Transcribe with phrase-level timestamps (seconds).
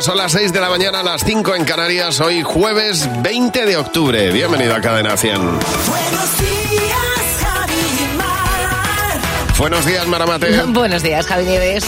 [0.00, 4.30] Son las 6 de la mañana, las 5 en Canarias, hoy jueves 20 de octubre.
[4.30, 5.34] Bienvenido a Cadena 100.
[5.40, 9.56] Buenos días, Javi y Mar.
[9.58, 10.62] Buenos días, Maramate.
[10.68, 11.84] Buenos días, Javi Nieves.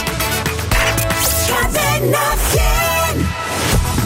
[1.48, 2.18] Cadena
[2.50, 2.73] 100.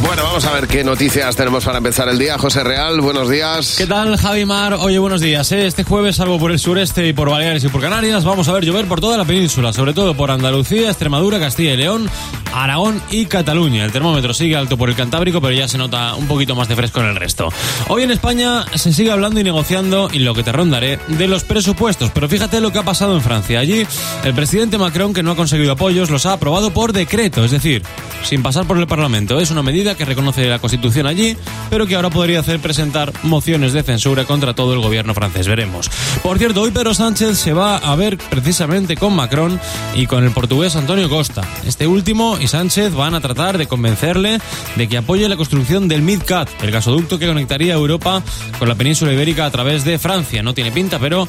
[0.00, 2.38] Bueno, vamos a ver qué noticias tenemos para empezar el día.
[2.38, 3.74] José Real, buenos días.
[3.76, 4.74] ¿Qué tal, Javi Mar?
[4.74, 5.50] Oye, buenos días.
[5.50, 5.66] ¿eh?
[5.66, 8.64] Este jueves, salvo por el sureste y por Baleares y por Canarias, vamos a ver
[8.64, 12.08] llover por toda la península, sobre todo por Andalucía, Extremadura, Castilla y León,
[12.54, 13.84] Aragón y Cataluña.
[13.84, 16.76] El termómetro sigue alto por el Cantábrico, pero ya se nota un poquito más de
[16.76, 17.48] fresco en el resto.
[17.88, 21.42] Hoy en España se sigue hablando y negociando, y lo que te rondaré, de los
[21.42, 22.12] presupuestos.
[22.14, 23.58] Pero fíjate lo que ha pasado en Francia.
[23.58, 23.84] Allí,
[24.24, 27.82] el presidente Macron, que no ha conseguido apoyos, los ha aprobado por decreto, es decir,
[28.22, 29.40] sin pasar por el Parlamento.
[29.40, 31.36] Es una medida que reconoce la Constitución allí,
[31.70, 35.48] pero que ahora podría hacer presentar mociones de censura contra todo el gobierno francés.
[35.48, 35.90] Veremos.
[36.22, 39.60] Por cierto, hoy Pedro Sánchez se va a ver precisamente con Macron
[39.94, 41.42] y con el portugués Antonio Costa.
[41.66, 44.38] Este último y Sánchez van a tratar de convencerle
[44.76, 48.22] de que apoye la construcción del MidCat, el gasoducto que conectaría Europa
[48.58, 50.42] con la península ibérica a través de Francia.
[50.42, 51.28] No tiene pinta, pero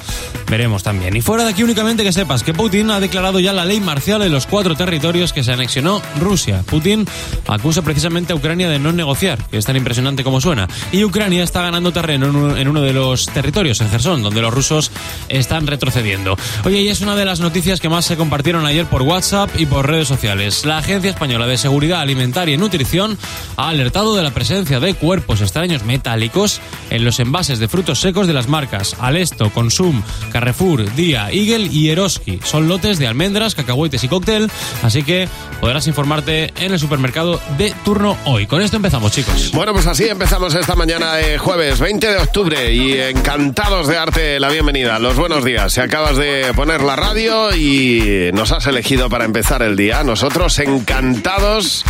[0.49, 1.15] veremos también.
[1.15, 4.21] Y fuera de aquí únicamente que sepas que Putin ha declarado ya la ley marcial
[4.21, 6.63] en los cuatro territorios que se anexionó Rusia.
[6.65, 7.05] Putin
[7.47, 10.67] acusa precisamente a Ucrania de no negociar, que es tan impresionante como suena.
[10.91, 14.91] Y Ucrania está ganando terreno en uno de los territorios, en Gerson, donde los rusos
[15.29, 16.35] están retrocediendo.
[16.65, 19.67] Oye, y es una de las noticias que más se compartieron ayer por WhatsApp y
[19.67, 20.65] por redes sociales.
[20.65, 23.17] La Agencia Española de Seguridad Alimentaria y Nutrición
[23.55, 28.25] ha alertado de la presencia de cuerpos extraños metálicos en los envases de frutos secos
[28.25, 32.39] de las marcas Alesto, Consum, Carrefour, Día, Eagle y Eroski.
[32.43, 34.49] Son lotes de almendras, cacahuetes y cóctel,
[34.81, 35.27] así que
[35.61, 38.38] podrás informarte en el supermercado de turno hoy.
[38.47, 39.51] Con esto empezamos, chicos.
[39.53, 44.39] Bueno, pues así empezamos esta mañana de jueves 20 de octubre y encantados de darte
[44.39, 44.99] la bienvenida.
[44.99, 45.73] Los buenos días.
[45.73, 50.57] Si acabas de poner la radio y nos has elegido para empezar el día, nosotros
[50.59, 51.83] encantados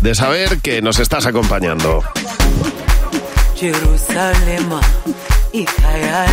[0.00, 2.02] de saber que nos estás acompañando.
[3.56, 4.80] Jerusalema
[5.52, 6.26] ikhaya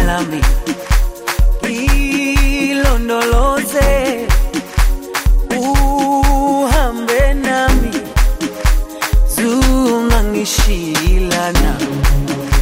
[10.40, 11.76] zungangishilana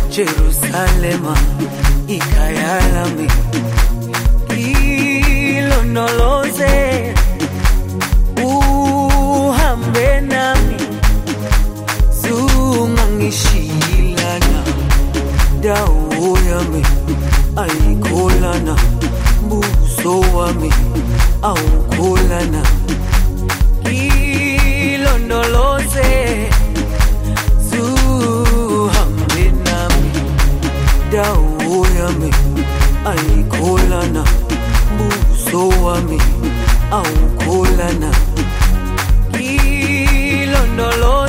[0.09, 1.37] Jerusalema
[2.07, 3.27] ikhaya lami
[5.57, 7.13] ilondoloze
[8.45, 10.75] uhambe nami.
[12.21, 14.63] Zungangishilana.
[15.61, 16.83] Dawo yami
[17.55, 18.75] ayikholana
[19.49, 20.73] buso wami
[21.41, 22.63] awukholana
[24.93, 26.49] ilondoloze
[31.17, 32.29] dawo yami
[33.11, 34.23] ayikholana
[34.97, 36.19] buso wami
[36.97, 38.09] awukholana
[39.39, 41.26] ilondoloze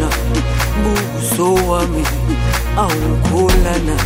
[0.00, 0.08] ayikholana
[0.82, 2.04] buso wami
[2.76, 3.96] awukholana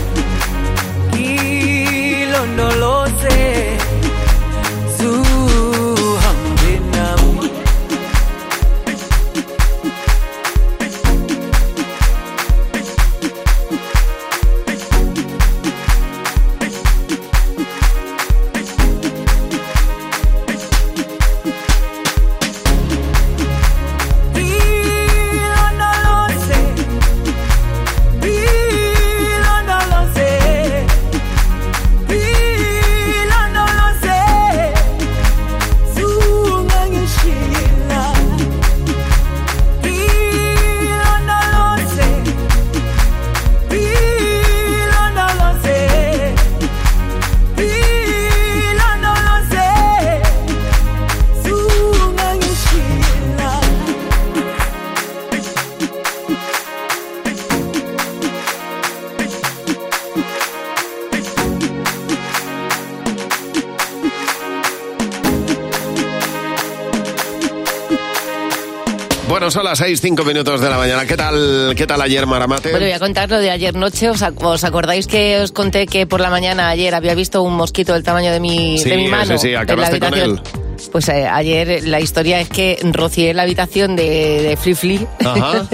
[69.70, 71.06] las seis, cinco minutos de la mañana.
[71.06, 72.70] ¿Qué tal, qué tal ayer, Maramate?
[72.72, 74.10] Bueno, voy a contar lo de ayer noche.
[74.10, 77.54] ¿Os, ac- os acordáis que os conté que por la mañana ayer había visto un
[77.54, 80.42] mosquito del tamaño de mi, Sí, de mi mano sí, sí, acabaste con habitación?
[80.90, 85.06] Pues eh, ayer la historia es que rocié la habitación de, de Free Flea,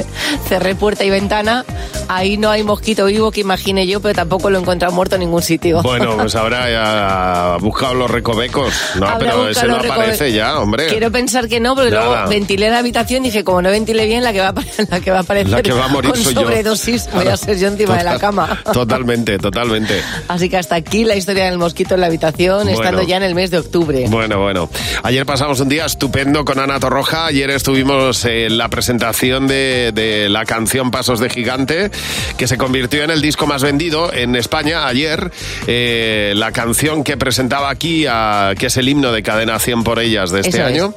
[0.49, 1.65] cerré puerta y ventana.
[2.09, 5.21] Ahí no hay mosquito vivo que imagine yo, pero tampoco lo he encontrado muerto en
[5.23, 5.83] ningún sitio.
[5.83, 8.73] Bueno, pues habrá ya buscado los recovecos.
[8.97, 10.87] No, Habrá pero ese no aparece ya, hombre.
[10.87, 12.07] Quiero pensar que no, pero Nada.
[12.07, 14.55] luego ventilé la habitación y dije, como no ventilé bien, la que va a,
[14.91, 16.41] la que va a aparecer La que va a morir con soy yo.
[16.43, 18.63] sobredosis voy a ser yo encima de la cama.
[18.73, 20.01] Totalmente, totalmente.
[20.29, 22.71] Así que hasta aquí la historia del mosquito en la habitación, Bueno.
[22.79, 24.05] estando ya en el mes de octubre.
[24.09, 24.69] Bueno, bueno.
[25.03, 27.27] Ayer pasamos un día estupendo con Ana Torroja.
[27.27, 31.91] Ayer estuvimos en la presentación de, de la canción Pasos de Gigante,
[32.37, 35.31] que se convirtió en el disco más vendido en España ayer.
[35.67, 39.99] Eh, la canción que presentaba aquí, a- que es el himno de Cadena 100 por
[39.99, 40.65] ellas de este Eso es.
[40.65, 40.95] año.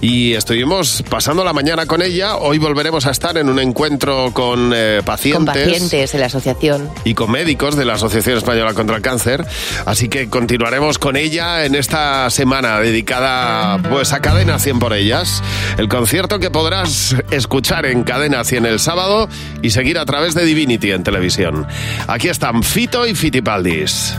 [0.00, 2.36] Y estuvimos pasando la mañana con ella.
[2.36, 5.32] Hoy volveremos a estar en un encuentro con eh, pacientes.
[5.32, 6.90] Con pacientes en la asociación.
[7.04, 9.44] y con médicos de la Asociación Española contra el Cáncer.
[9.86, 15.42] Así que continuaremos con ella en esta semana dedicada pues a Cadena 100 por ellas.
[15.78, 19.28] El concierto que podrás escuchar en Cadena 100 el sábado
[19.62, 21.66] y seguir a través de Divinity en televisión.
[22.06, 24.16] Aquí están Fito y Fitipaldis.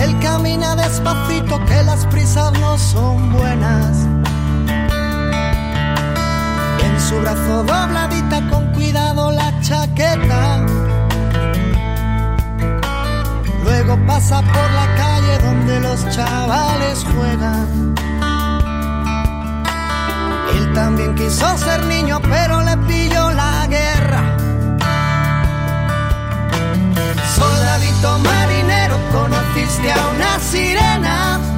[0.00, 4.17] Él camina despacito que las prisas no son buenas.
[7.08, 10.66] Su brazo dobladita con cuidado la chaqueta.
[13.64, 17.94] Luego pasa por la calle donde los chavales juegan.
[20.54, 24.36] Él también quiso ser niño pero le pilló la guerra.
[27.36, 31.57] Soldadito marinero, conociste a una sirena.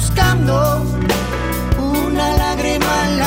[0.00, 0.82] Buscando
[1.78, 3.18] una lágrima en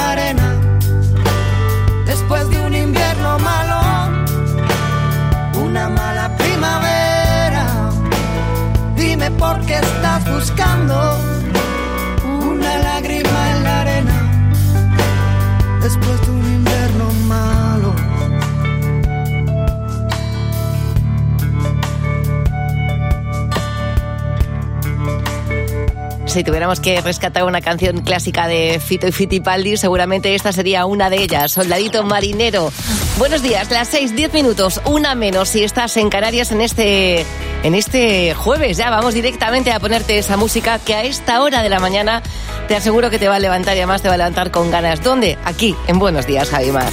[26.34, 31.12] si tuviéramos que rescatar una canción clásica de Fito y Fitipaldi, seguramente esta sería una
[31.12, 32.72] de ellas, Soldadito Marinero.
[33.20, 37.24] Buenos días, las 6, 10 minutos, una menos si estás en Canarias en este,
[37.62, 38.78] en este jueves.
[38.78, 42.24] Ya vamos directamente a ponerte esa música que a esta hora de la mañana
[42.68, 45.04] te aseguro que te va a levantar y además te va a levantar con ganas.
[45.04, 45.38] ¿Dónde?
[45.46, 46.92] Aquí, en Buenos Días, Javimar.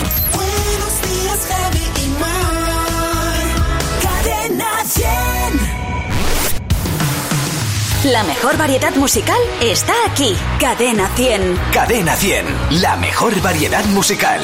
[8.05, 10.35] La mejor variedad musical está aquí.
[10.59, 11.61] Cadena 100.
[11.71, 12.81] Cadena 100.
[12.81, 14.41] La mejor variedad musical.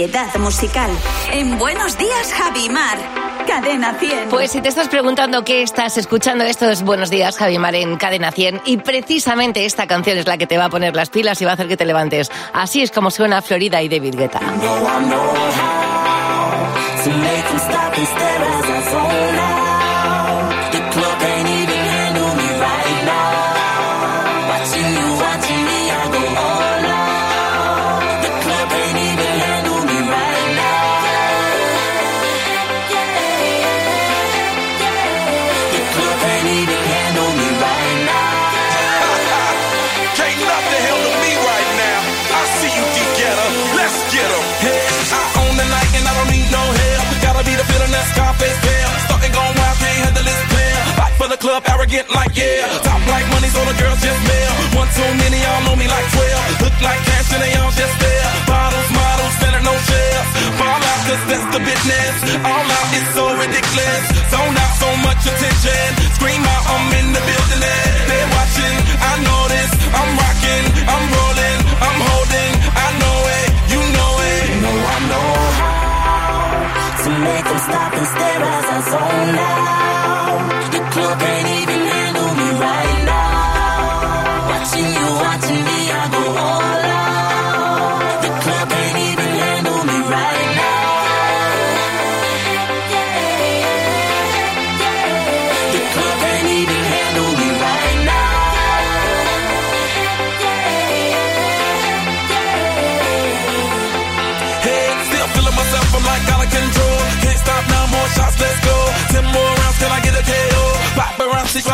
[0.00, 0.90] variedad musical.
[1.30, 2.96] En Buenos Días, Javimar
[3.46, 4.30] Cadena 100.
[4.30, 8.32] Pues si te estás preguntando qué estás escuchando, esto es Buenos Días, Javimar en Cadena
[8.32, 8.62] 100.
[8.64, 11.50] Y precisamente esta canción es la que te va a poner las pilas y va
[11.50, 12.30] a hacer que te levantes.
[12.54, 14.40] Así es como suena Florida y David Guetta.
[14.40, 14.80] No,
[51.90, 52.66] arrogant like yeah.
[52.82, 54.52] Top like money, so the girls just mail.
[54.78, 56.62] One too many, y'all know me like 12.
[56.62, 58.30] Look like cash and they all just there.
[58.46, 60.28] Bottles, models, standing no chairs.
[60.58, 62.14] Fall out, cause that's the business.
[62.46, 64.02] All out is so ridiculous.
[64.30, 65.90] Zone out, so much attention.
[66.14, 68.76] Scream out, I'm in the building and they're watching.
[69.00, 72.52] I know this, I'm rocking, I'm rolling, I'm holding.
[72.70, 74.42] I know it, you know it.
[74.50, 80.10] You know I know how to make them stop and stare as I zone out.
[80.70, 81.59] The club can't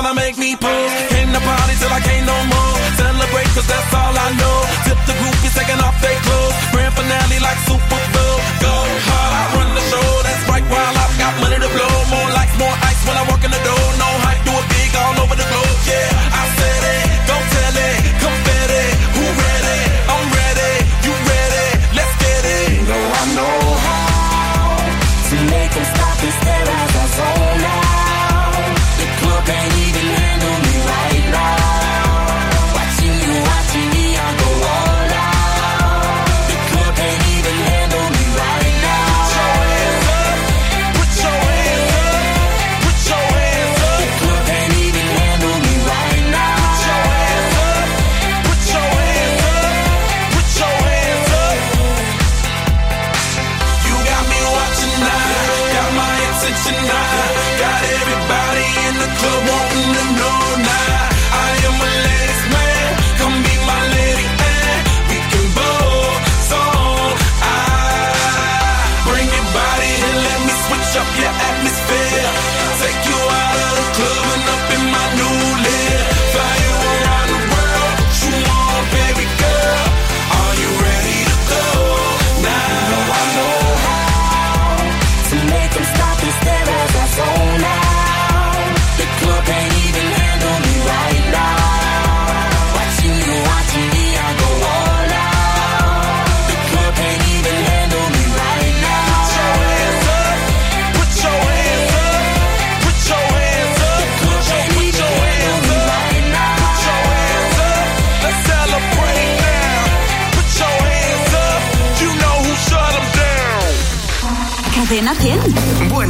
[0.07, 0.93] Tryna make me pose.
[1.11, 2.79] Came to party till I can't no more.
[2.95, 4.59] Celebrate cause that's all I know.
[4.87, 6.55] Tip the groupies taking off their clothes.
[6.71, 8.39] Grand finale like Super Bowl.
[8.63, 10.09] Go hard, I run the show.
[10.23, 11.95] That's right, while I've got money to blow.
[12.15, 13.85] More lights, more ice when I walk in the door.
[13.99, 15.56] No hype, do it big all over the globe.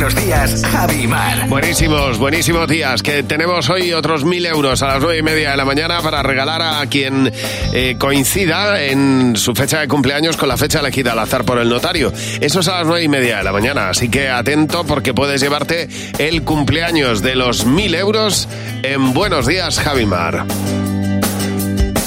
[0.07, 1.49] Buenos días, Javi y Mar.
[1.49, 3.03] Buenísimos, buenísimos días.
[3.03, 6.23] Que tenemos hoy otros mil euros a las nueve y media de la mañana para
[6.23, 7.33] regalar a quien
[7.73, 11.69] eh, coincida en su fecha de cumpleaños con la fecha elegida al azar por el
[11.69, 12.13] notario.
[12.41, 13.89] Eso es a las nueve y media de la mañana.
[13.89, 15.89] Así que atento porque puedes llevarte
[16.19, 18.49] el cumpleaños de los mil euros
[18.85, 20.45] en Buenos Días, Javimar.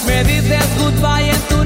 [0.07, 1.58] Me dices goodbye en tu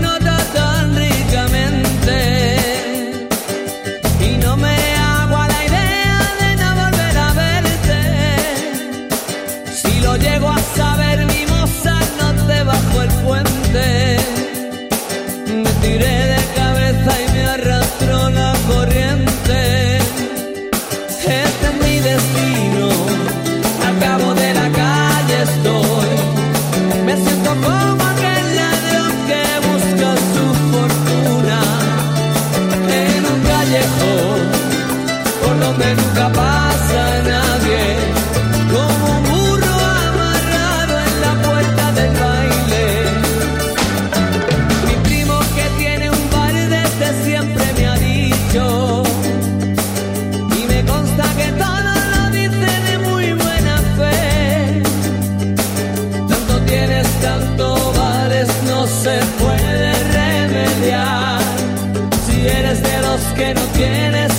[35.63, 37.81] donde nunca pasa nadie,
[38.73, 39.75] como un burro
[40.09, 42.85] amarrado en la puerta del baile.
[44.87, 49.03] Mi primo que tiene un bar desde siempre me ha dicho,
[50.59, 54.83] y me consta que todo lo dice de muy buena fe.
[56.29, 61.39] Tanto tienes, tanto vales, no se puede remediar.
[62.25, 64.32] Si eres de los que no tienes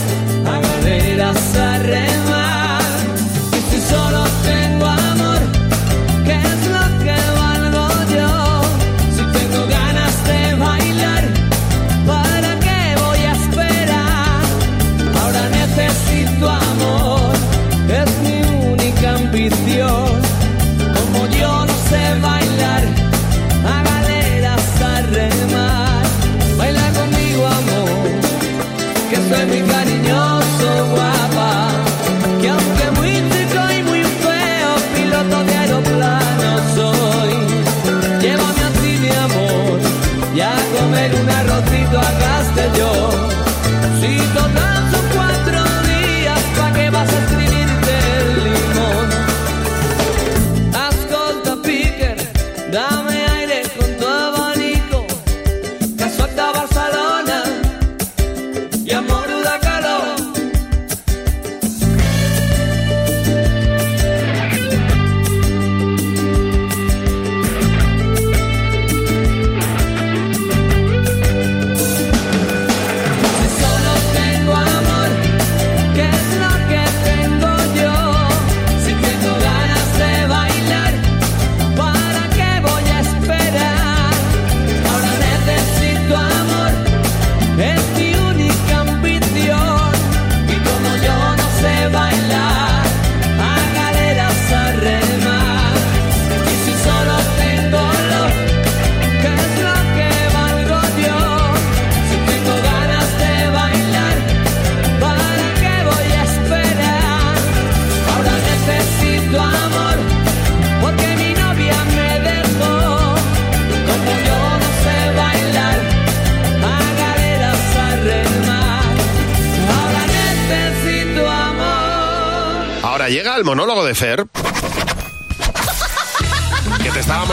[123.94, 124.26] el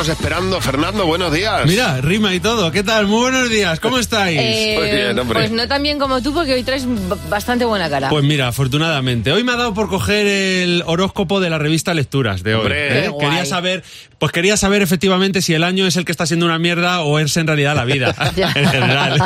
[0.08, 1.66] esperando, Fernando, buenos días.
[1.66, 2.72] Mira, rima y todo.
[2.72, 3.08] ¿Qué tal?
[3.08, 3.80] Muy buenos días.
[3.80, 4.40] ¿Cómo estáis?
[4.42, 5.40] Eh, Muy bien, hombre.
[5.40, 6.86] Pues no tan bien como tú, porque hoy traes
[7.30, 8.10] bastante buena cara.
[8.10, 9.32] Pues mira, afortunadamente.
[9.32, 12.62] Hoy me ha dado por coger el horóscopo de la revista Lecturas de hoy.
[12.62, 13.06] Hombre.
[13.06, 13.12] ¿eh?
[13.20, 13.84] Quería saber,
[14.18, 17.20] pues quería saber efectivamente si el año es el que está siendo una mierda o
[17.20, 18.16] es en realidad la vida.
[18.56, 19.20] En general.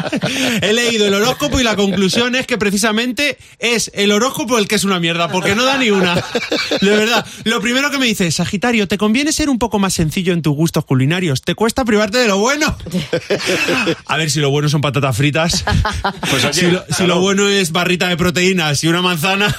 [0.61, 4.75] He leído el horóscopo y la conclusión es que precisamente es el horóscopo el que
[4.75, 6.15] es una mierda, porque no da ni una.
[6.15, 7.25] De verdad.
[7.43, 10.55] Lo primero que me dice, Sagitario, te conviene ser un poco más sencillo en tus
[10.65, 11.43] gustos culinarios.
[11.43, 12.75] Te cuesta privarte de lo bueno.
[14.07, 15.63] A ver si lo bueno son patatas fritas.
[16.29, 17.07] Pues oye, si, lo, si claro.
[17.07, 19.55] lo bueno es barrita de proteínas y una manzana,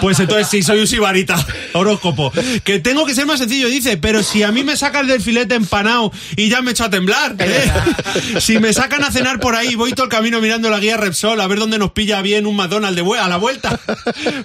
[0.00, 1.34] pues entonces sí, soy un sibarita.
[1.72, 2.32] Horóscopo.
[2.62, 5.54] Que tengo que ser más sencillo, dice, pero si a mí me sacan del filete
[5.54, 7.36] empanado y ya me echo a temblar.
[7.38, 7.72] ¿eh?
[8.40, 11.40] Si me sacan a cenar por ahí, voy todo el camino mirando la guía Repsol
[11.40, 13.80] a ver dónde nos pilla bien un McDonald's de a la vuelta.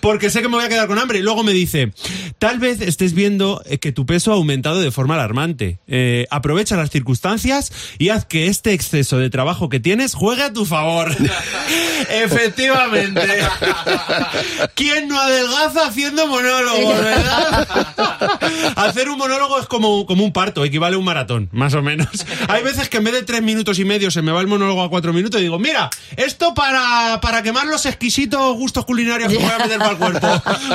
[0.01, 1.19] Porque sé que me voy a quedar con hambre.
[1.19, 1.91] Y luego me dice,
[2.37, 5.79] tal vez estés viendo eh, que tu peso ha aumentado de forma alarmante.
[5.89, 10.53] Eh, aprovecha las circunstancias y haz que este exceso de trabajo que tienes juegue a
[10.53, 11.15] tu favor.
[12.09, 13.21] Efectivamente.
[14.75, 17.67] ¿Quién no adelgaza haciendo monólogos, verdad?
[18.75, 22.07] Hacer un monólogo es como, como un parto, equivale a un maratón, más o menos.
[22.47, 24.83] Hay veces que en vez de tres minutos y medio se me va el monólogo
[24.83, 29.37] a cuatro minutos y digo, mira, esto para, para quemar los exquisitos gustos culinarios que
[29.37, 30.27] voy a meter para el cuerpo.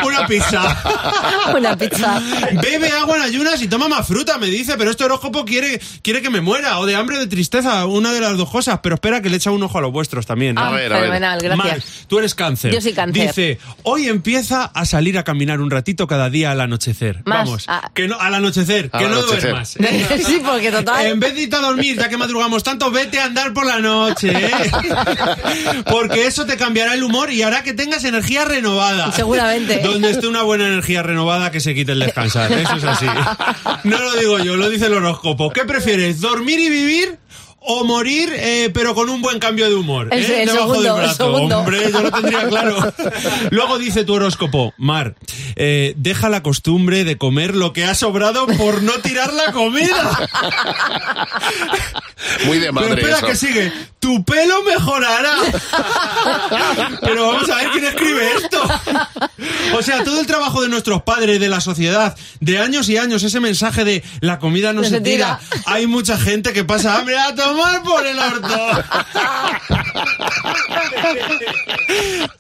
[0.06, 1.54] Una pizza.
[1.56, 2.20] Una pizza.
[2.62, 6.22] Bebe agua en ayunas y toma más fruta, me dice, pero este horóscopo quiere, quiere
[6.22, 8.94] que me muera, o de hambre o de tristeza, una de las dos cosas, pero
[8.94, 10.56] espera que le echa un ojo a los vuestros también.
[10.56, 10.60] ¿eh?
[10.62, 11.20] Ah, ver, a ver.
[11.20, 11.56] gracias.
[11.56, 12.72] Mar, tú eres cáncer.
[12.72, 13.26] Yo soy cáncer.
[13.26, 17.22] Dice, hoy empieza a salir a caminar un ratito cada día al anochecer.
[17.26, 17.90] Más, Vamos, ah.
[17.94, 19.40] que no, al anochecer, Al que no anochecer.
[19.42, 19.68] duermas.
[20.26, 21.06] sí, porque total.
[21.06, 23.80] En vez de irte a dormir, ya que madrugamos tanto, vete a andar por la
[23.80, 24.52] noche, ¿eh?
[25.90, 29.12] Porque eso te cambiará el humor y hará que tengas energía renovada.
[29.12, 29.80] Seguramente.
[29.80, 32.50] Donde esté una buena energía renovada, que se quite el descansar.
[32.52, 33.06] Eso es así.
[33.84, 35.50] No lo digo yo, lo dice el horóscopo.
[35.50, 37.18] ¿Qué prefieres, dormir y vivir?
[37.66, 40.08] O morir, eh, pero con un buen cambio de humor.
[40.12, 40.42] El- ¿eh?
[40.42, 41.24] el Debajo segundo, del el brazo.
[41.34, 41.58] segundo.
[41.60, 42.92] Hombre, yo lo tendría claro.
[43.50, 45.14] Luego dice tu horóscopo, Mar,
[45.56, 50.28] eh, deja la costumbre de comer lo que ha sobrado por no tirar la comida.
[52.46, 53.26] Muy de madre Pero espera eso.
[53.28, 53.72] que sigue.
[54.04, 55.34] Tu pelo mejorará.
[57.00, 58.62] Pero vamos a ver quién escribe esto.
[59.74, 63.22] O sea, todo el trabajo de nuestros padres, de la sociedad, de años y años,
[63.22, 65.38] ese mensaje de la comida no, No se se tira.
[65.40, 65.62] tira.
[65.64, 68.84] Hay mucha gente que pasa hambre a tomar por el orto.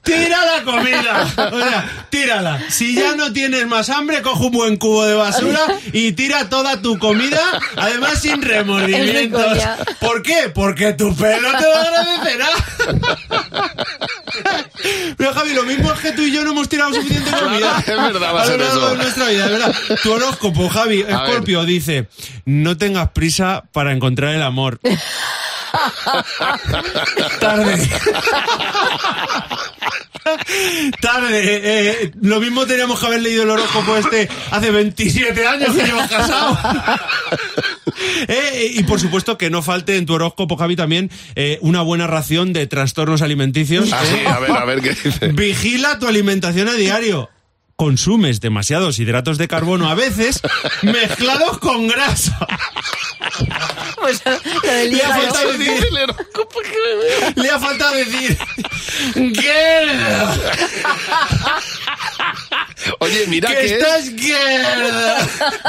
[0.02, 1.32] Tira la comida.
[1.50, 2.60] O sea, tírala.
[2.68, 5.60] Si ya no tienes más hambre, coge un buen cubo de basura
[5.92, 7.40] y tira toda tu comida,
[7.76, 9.58] además sin remordimientos.
[10.00, 10.50] ¿Por qué?
[10.54, 12.48] Porque tu pelo te lo agradecerá.
[15.16, 17.78] Pero Javi, lo mismo es que tú y yo no hemos tirado suficiente comida.
[17.80, 18.90] Es verdad, va a ser eso.
[18.90, 19.74] de nuestra vida, verdad.
[20.02, 21.00] Tu horóscopo, Javi.
[21.00, 22.08] Escorpio, dice,
[22.44, 24.80] no tengas prisa para encontrar el amor.
[27.40, 27.88] Tarde.
[31.00, 31.40] Tarde.
[31.42, 36.10] eh, lo mismo teníamos que haber leído el horóscopo este hace 27 años que llevas
[36.10, 36.58] casado.
[38.26, 42.06] Eh, y por supuesto que no falte en tu horóscopo, Javi, también eh, una buena
[42.08, 43.92] ración de trastornos alimenticios.
[43.92, 45.28] Ah, sí, Eh, a ver, a ver qué dice.
[45.28, 47.30] Vigila tu alimentación a diario.
[47.84, 50.40] Consumes demasiados hidratos de carbono a veces
[50.82, 52.34] mezclados con grasa.
[54.00, 55.88] Pues lo del Le ha faltado decir,
[57.34, 58.38] le ha faltado decir
[59.14, 59.88] que,
[63.00, 64.16] Oye, mira que que, estás es,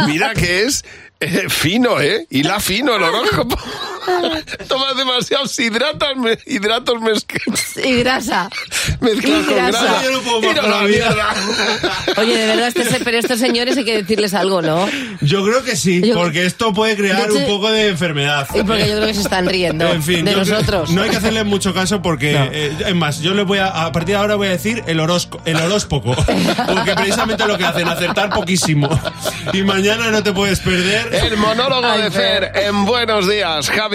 [0.07, 0.85] mira que es
[1.19, 2.27] eh, fino, ¿eh?
[2.29, 3.57] Y la fino el horóscopo.
[4.67, 8.49] Tomas demasiados hidratos, me- hidratos mezclados Y grasa.
[9.01, 9.83] mezclados Y con grasa.
[9.83, 10.03] grasa.
[10.03, 11.35] Yo no puedo más la mierda.
[12.17, 14.87] Oye, de verdad, este, pero estos señores hay que decirles algo, ¿no?
[15.21, 18.47] Yo creo que sí, Yo- porque esto puede crear hecho- un poco de enfermedad.
[18.53, 20.89] Y porque yo creo que se están riendo En fin, de yo creo- nosotros.
[20.91, 23.91] no hay que hacerle mucho caso porque, eh, es más, yo les voy a, a
[23.91, 26.15] partir de ahora voy a decir el horóscopo, el horóscopo,
[26.67, 28.89] porque precisamente lo que hacen, acertar poquísimo.
[29.53, 31.13] Y mañana no te puedes perder.
[31.13, 33.94] El monólogo Ay, de Fer en Buenos Días, Javi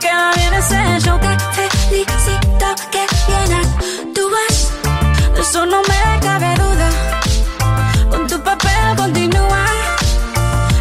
[0.00, 4.72] queda bien ese show te felicito que bien actúas
[5.34, 6.88] de eso no me cabe duda
[8.10, 9.64] con tu papel continúa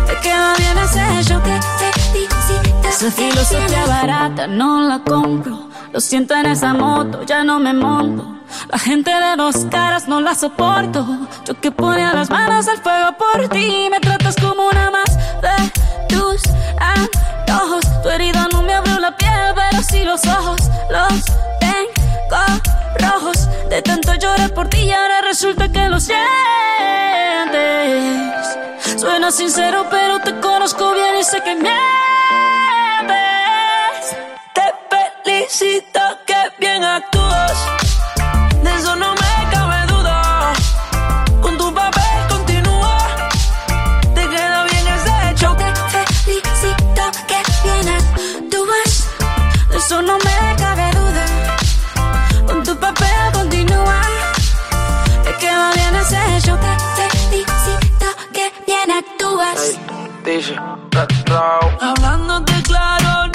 [0.07, 6.33] te queda bien ese show te felicito esa filosofía barata no la compro lo siento
[6.35, 8.39] en esa moto ya no me monto
[8.71, 11.05] la gente de dos caras no la soporto.
[11.45, 13.87] Yo que ponía las manos al fuego por ti.
[13.91, 16.41] Me tratas como una más de tus
[16.79, 17.85] amigos antojos.
[18.03, 20.61] Tu herida no me abrió la piel, pero sí los ojos.
[20.89, 21.25] Los
[21.59, 22.43] tengo
[22.99, 23.47] rojos.
[23.69, 26.19] De tanto llorar por ti y ahora resulta que lo sientes.
[28.97, 31.77] Suena sincero, pero te conozco bien y sé que mientes.
[34.53, 37.53] Te felicito que bien actúas.
[38.63, 39.18] De eso no
[61.81, 63.31] Hablándote claro,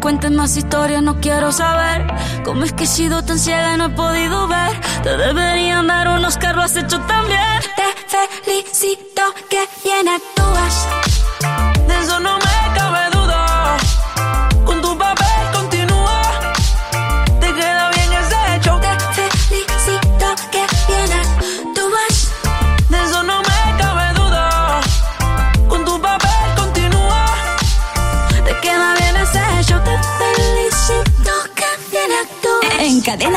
[0.00, 2.06] cuentes más historias, no quiero saber
[2.44, 4.80] cómo es que he sido tan ciega y no he podido ver.
[5.02, 7.60] Te deberían dar un Oscar, lo has hecho tan bien.
[7.76, 11.09] Te felicito que bien actúas.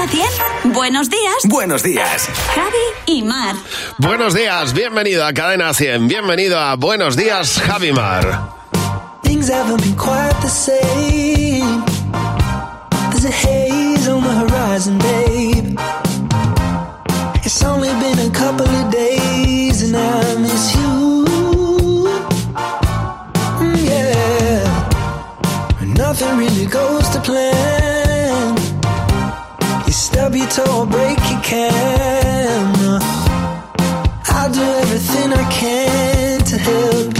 [0.03, 0.27] Cadena
[0.63, 1.35] 100, buenos días.
[1.45, 2.27] Buenos días.
[2.53, 3.55] Javi y Mar.
[3.99, 8.49] Buenos días, bienvenido a Cadena 100, bienvenido a Buenos Días, Javimar.
[9.21, 11.85] Things haven't been quite the same.
[13.11, 15.79] There's a haze on the horizon, babe.
[17.45, 21.25] It's only been a couple of days and I miss you.
[23.57, 24.63] Mm, yeah.
[25.95, 27.82] Nothing really goes to plan.
[30.13, 32.99] Stub your toe or break your camera.
[34.27, 37.12] I'll do everything I can to help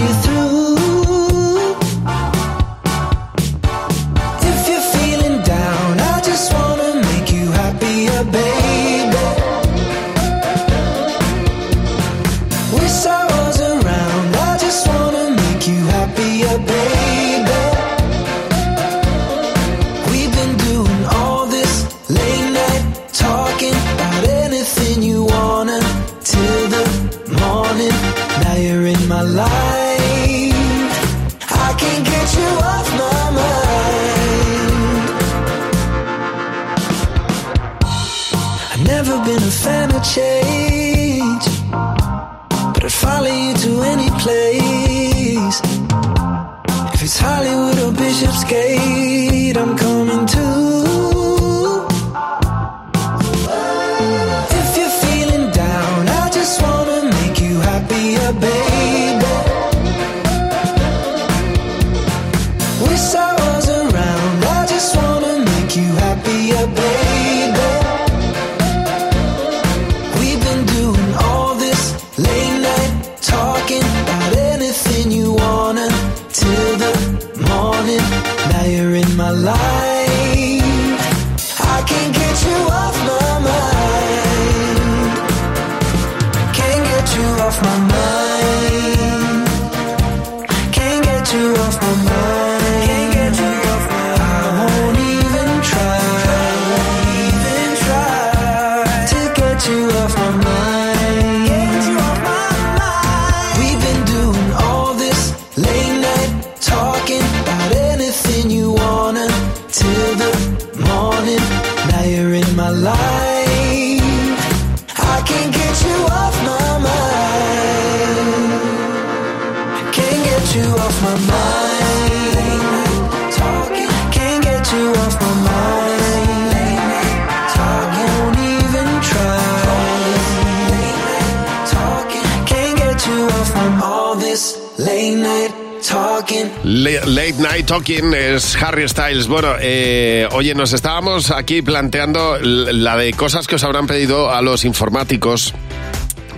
[137.74, 139.26] Talking es Harry Styles.
[139.26, 144.42] Bueno, eh, oye, nos estábamos aquí planteando la de cosas que os habrán pedido a
[144.42, 145.52] los informáticos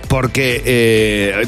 [0.07, 1.45] porque eh,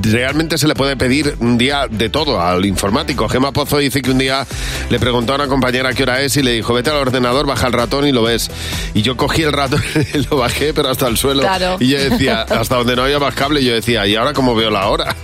[0.00, 3.28] realmente se le puede pedir un día de todo al informático.
[3.28, 4.46] Gema Pozo dice que un día
[4.88, 7.66] le preguntó a una compañera qué hora es y le dijo, vete al ordenador, baja
[7.66, 8.50] el ratón y lo ves.
[8.94, 9.82] Y yo cogí el ratón
[10.14, 11.42] y lo bajé, pero hasta el suelo.
[11.42, 11.76] Claro.
[11.80, 14.70] Y yo decía, hasta donde no había más cable, yo decía, ¿y ahora cómo veo
[14.70, 15.14] la hora?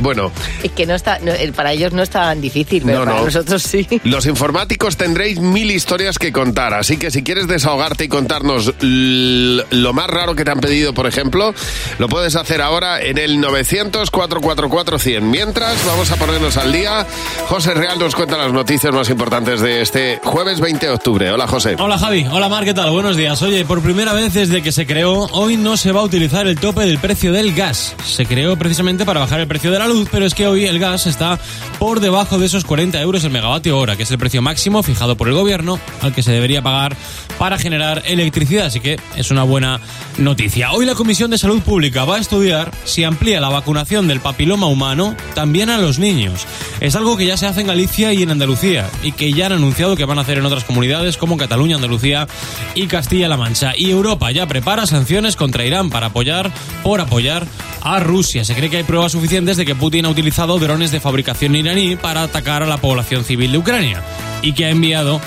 [0.00, 0.30] Bueno,
[0.62, 3.24] Es que no está, no, para ellos no es tan difícil, pero No, para no.
[3.26, 3.86] nosotros sí.
[4.04, 9.92] Los informáticos tendréis mil historias que contar, así que si quieres desahogarte y contarnos lo
[9.92, 11.54] más raro que te han pedido, por ejemplo,
[11.98, 15.20] lo puedes hacer ahora en el 900-444-100.
[15.22, 17.06] Mientras, vamos a ponernos al día.
[17.48, 21.30] José Real nos cuenta las noticias más importantes de este jueves 20 de octubre.
[21.30, 21.76] Hola, José.
[21.78, 22.90] Hola Javi, hola Mar, ¿qué tal?
[22.90, 23.40] Buenos días.
[23.42, 26.58] Oye, por primera vez desde que se creó, hoy no se va a utilizar el
[26.58, 27.94] tope del precio del gas.
[28.06, 30.78] Se creó precisamente para bajar el precio de la luz, pero es que hoy el
[30.78, 31.38] gas está
[31.78, 35.16] por debajo de esos 40 euros el megavatio hora, que es el precio máximo fijado
[35.16, 36.96] por el gobierno al que se debería pagar
[37.38, 39.80] para generar electricidad, así que es una buena
[40.18, 40.72] noticia.
[40.72, 44.66] Hoy la Comisión de Salud Pública va a estudiar si amplía la vacunación del papiloma
[44.66, 46.46] humano también a los niños.
[46.80, 49.52] Es algo que ya se hace en Galicia y en Andalucía y que ya han
[49.52, 52.26] anunciado que van a hacer en otras comunidades como Cataluña, Andalucía
[52.74, 53.74] y Castilla-La Mancha.
[53.76, 56.50] Y Europa ya prepara sanciones contra Irán para apoyar,
[56.82, 57.46] por apoyar
[57.82, 58.44] a Rusia.
[58.44, 61.96] Se cree que hay pruebas suficientes de que Putin ha utilizado drones de fabricación iraní
[61.96, 64.02] para atacar a la población civil de Ucrania
[64.42, 65.20] y que ha enviado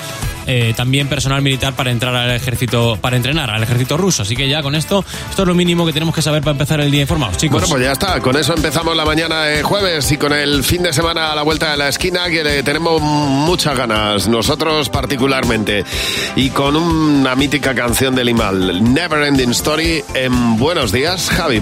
[0.46, 4.22] eh, también personal militar para entrar al ejército, para entrenar al ejército ruso.
[4.22, 6.80] Así que ya con esto, esto es lo mínimo que tenemos que saber para empezar
[6.80, 7.60] el día informados, chicos.
[7.60, 8.20] Bueno, pues ya está.
[8.20, 11.42] Con eso empezamos la mañana de jueves y con el fin de semana a la
[11.42, 15.84] vuelta de la esquina que le tenemos muchas ganas, nosotros particularmente.
[16.36, 21.60] Y con una mítica canción de Limal, Never Ending Story, en Buenos Días, Javi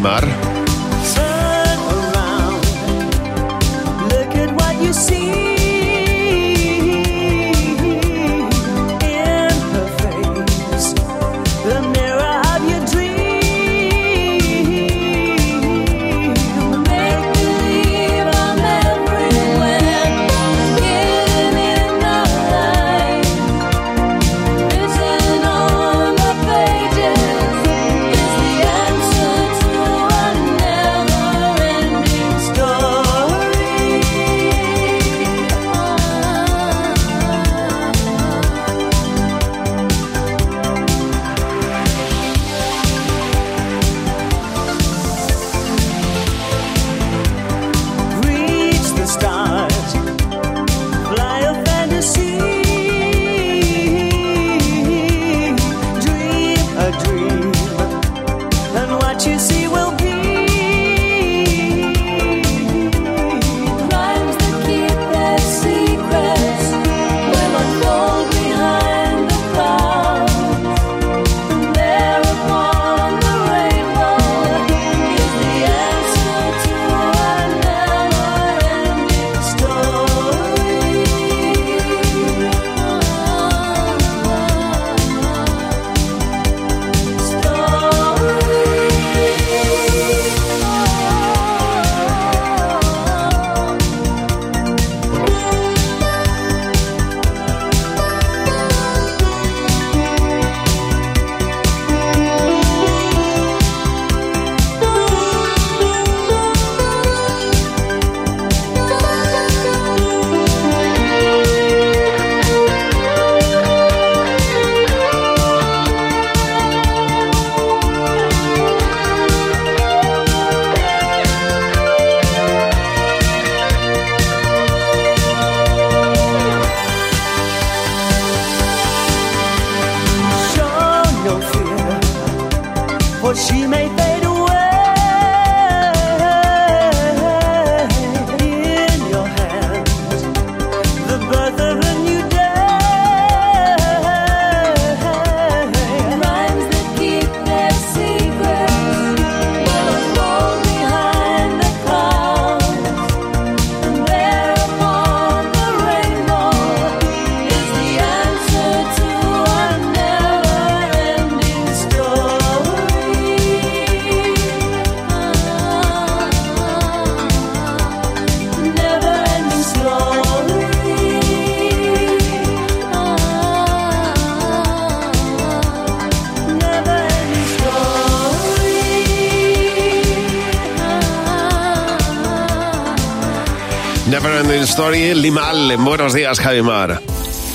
[184.75, 187.01] Story, Limal, en Buenos Días, Javi Mar.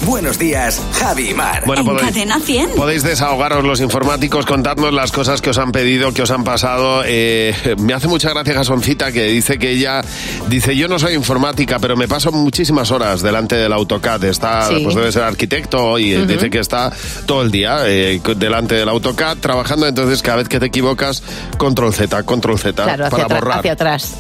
[0.04, 1.64] Buenos días, Javi Mar.
[1.66, 2.70] Bueno, podéis, Cadena 100.
[2.78, 7.04] podéis desahogaros los informáticos, contarnos las cosas que os han pedido, que os han pasado.
[7.06, 10.02] Eh, me hace mucha gracia Gasoncita que dice que ella,
[10.48, 14.24] dice, yo no soy informática, pero me paso muchísimas horas delante del AutoCAD.
[14.24, 14.80] Está, Sí.
[14.86, 16.90] pues debe ser arquitecto y dice que está
[17.26, 19.86] todo el día eh, delante del AutoCAD trabajando.
[19.88, 21.22] Entonces, cada vez que te equivocas,
[21.58, 23.60] control Z, control Z Claro, hacia, para atrás- borrar.
[23.60, 24.16] hacia atrás.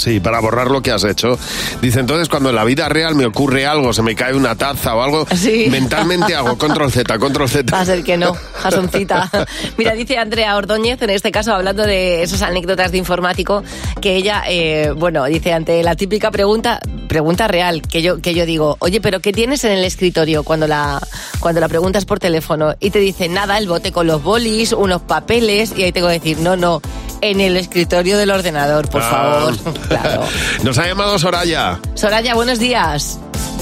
[0.00, 1.38] Sí, para borrar lo que has hecho.
[1.82, 4.94] Dice, entonces cuando en la vida real me ocurre algo, se me cae una taza
[4.94, 5.66] o algo, Sí.
[5.70, 7.70] mentalmente hago control Z, control Z.
[7.76, 9.30] Va a ser que no, Jasoncita.
[9.76, 13.62] Mira, dice Andrea Ordóñez, en este caso, hablando de esas anécdotas de informático,
[14.00, 18.46] que ella, eh, bueno, dice, ante la típica pregunta, pregunta real, que yo, que yo
[18.46, 20.98] digo, oye, pero ¿qué tienes en el escritorio cuando la,
[21.40, 22.74] cuando la preguntas por teléfono?
[22.80, 26.14] Y te dice, nada, el bote con los bolis, unos papeles, y ahí tengo que
[26.14, 26.80] decir, no, no,
[27.20, 29.10] en el escritorio del ordenador, por Ah.
[29.10, 29.54] favor.
[29.90, 30.22] Claro.
[30.62, 31.78] Nos ha llamado Soraya.
[31.94, 33.18] Soraya, buenos días.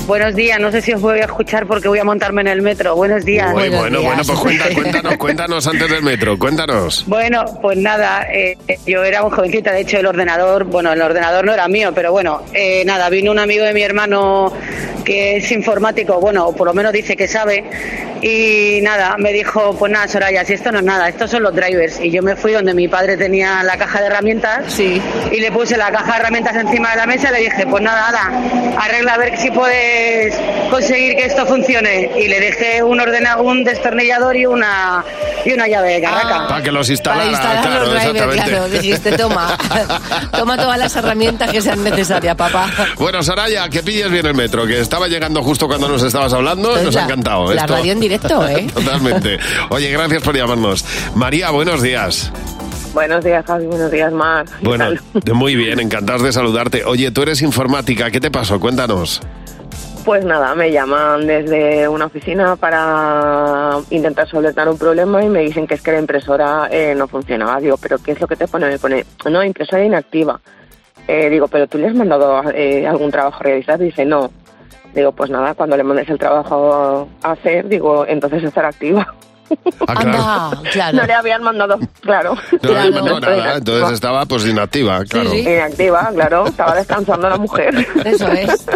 [0.07, 2.63] Buenos días, no sé si os voy a escuchar porque voy a montarme en el
[2.63, 2.97] metro.
[2.97, 3.53] Buenos días.
[3.55, 7.05] Uy, bueno, bueno, pues cuenta- cuéntanos, cuéntanos antes del metro, cuéntanos.
[7.07, 8.57] Bueno, pues nada, eh,
[8.87, 12.11] yo era un jovencita, de hecho el ordenador, bueno, el ordenador no era mío, pero
[12.13, 14.51] bueno, eh, nada, vino un amigo de mi hermano
[15.05, 17.65] que es informático, bueno, o por lo menos dice que sabe,
[18.23, 21.55] y nada, me dijo, pues nada, Soraya, si esto no es nada, estos son los
[21.55, 25.01] drivers, y yo me fui donde mi padre tenía la caja de herramientas, y
[25.41, 28.09] le puse la caja de herramientas encima de la mesa y le dije, pues nada,
[28.09, 30.35] Ada, arregla a ver si puedes
[30.71, 35.05] conseguir que esto funcione, y le dejé un ordena un destornillador y una,
[35.45, 36.49] y una llave de carraca.
[36.49, 39.57] Para que los Para instalara, instalar claro, los drivers, claro, dijiste, toma,
[40.33, 42.71] toma todas las herramientas que sean necesarias, papá.
[42.97, 46.69] Bueno, Soraya, que pilles bien el metro, que estaba llegando justo cuando nos estabas hablando,
[46.77, 47.53] Entonces, nos la- ha encantado.
[47.55, 47.75] la esto.
[47.75, 48.67] radio en directo, ¿eh?
[48.73, 49.39] Totalmente.
[49.71, 50.85] Oye, gracias por llamarnos.
[51.15, 52.33] María, buenos días.
[52.95, 53.67] Buenos días, Javi.
[53.67, 54.47] Buenos días, Mar.
[54.61, 54.91] ¿Qué Bueno,
[55.35, 56.85] muy bien, encantados de saludarte.
[56.85, 58.59] Oye, tú eres informática, ¿qué te pasó?
[58.59, 59.21] Cuéntanos.
[60.05, 65.67] Pues nada, me llaman desde una oficina para intentar solventar un problema y me dicen
[65.67, 67.61] que es que la impresora eh, no funcionaba.
[67.61, 68.69] Digo, ¿pero qué es lo que te pone?
[68.69, 70.41] Me pone, no, impresora inactiva.
[71.07, 73.79] Eh, digo, ¿pero tú le has mandado eh, algún trabajo a realizar?
[73.79, 74.31] Dice, no.
[74.95, 79.15] Digo, pues nada, cuando le mandes el trabajo a hacer, digo, entonces estará activa.
[79.87, 80.97] Ah, claro.
[80.99, 82.35] No le habían mandado, claro.
[82.63, 85.35] No le mandó Estoy nada, entonces estaba pues inactiva, claro.
[85.35, 86.47] Inactiva, claro.
[86.47, 87.87] Estaba descansando la mujer.
[88.05, 88.67] Eso es.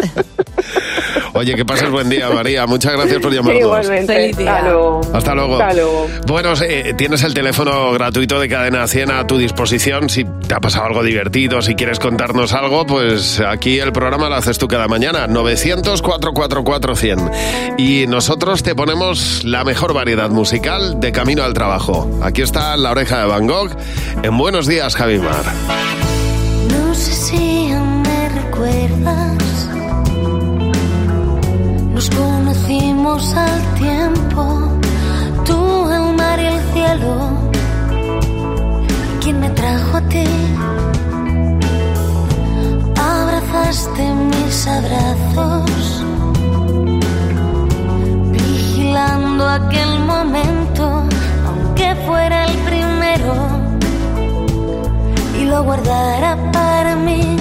[1.33, 2.65] Oye, que pases buen día, María.
[2.67, 3.61] Muchas gracias por llamarnos.
[3.61, 4.29] Igualmente.
[4.29, 5.01] Hasta luego.
[5.13, 5.61] Hasta luego.
[5.61, 6.07] Hasta luego.
[6.27, 10.09] Bueno, eh, tienes el teléfono gratuito de Cadena 100 a tu disposición.
[10.09, 14.35] Si te ha pasado algo divertido, si quieres contarnos algo, pues aquí el programa lo
[14.35, 15.27] haces tú cada mañana.
[15.27, 17.75] 900-444-100.
[17.77, 22.09] Y nosotros te ponemos la mejor variedad musical de camino al trabajo.
[22.23, 23.71] Aquí está La Oreja de Van Gogh.
[24.23, 25.43] En Buenos Días, Javi Mar.
[26.69, 29.67] No sé si me recuerdas.
[31.93, 34.79] Nos conocimos al tiempo.
[35.43, 37.29] Tú, el mar y el cielo.
[39.21, 40.23] ¿Quién me trajo a ti?
[42.95, 46.02] Abrazaste mis abrazos.
[49.33, 51.03] Vigilando aquel momento,
[51.47, 53.33] aunque fuera el primero
[55.39, 57.35] y lo guardara para mí.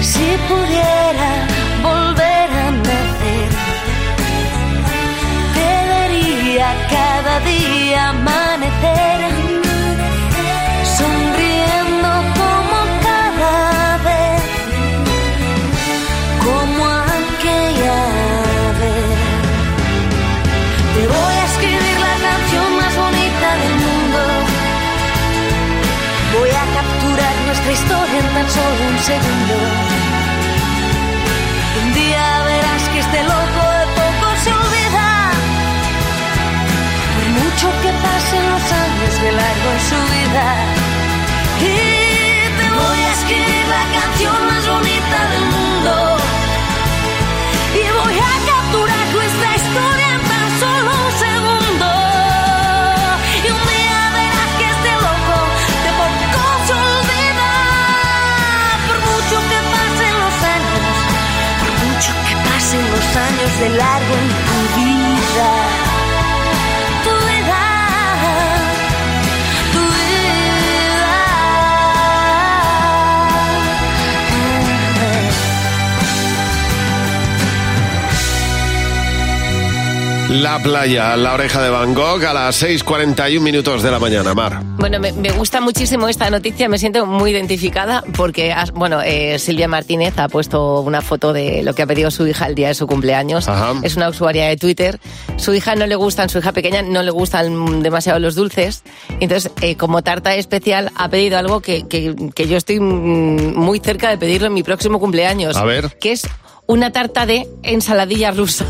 [0.00, 1.31] Si pudiera
[29.02, 29.54] segundo.
[31.82, 35.08] Un día verás que este loco de poco se olvida.
[37.14, 40.11] Por mucho que pasen los años de largo en su
[63.60, 64.31] de largo en
[80.32, 84.62] La playa, la oreja de Van Gogh a las 6.41 minutos de la mañana, Mar.
[84.78, 89.38] Bueno, me, me gusta muchísimo esta noticia, me siento muy identificada porque, has- bueno, eh,
[89.38, 92.68] Silvia Martínez ha puesto una foto de lo que ha pedido su hija el día
[92.68, 93.46] de su cumpleaños.
[93.46, 93.74] Ajá.
[93.82, 94.98] Es una usuaria de Twitter.
[95.36, 98.84] Su hija no le gustan, su hija pequeña no le gustan demasiado los dulces.
[99.20, 103.80] Entonces, eh, como tarta especial, ha pedido algo que, que- que yo estoy mm, muy
[103.80, 105.56] cerca de pedirlo en mi próximo cumpleaños.
[105.56, 105.96] A ver.
[106.00, 106.22] Que es
[106.72, 108.64] una tarta de ensaladilla rusa.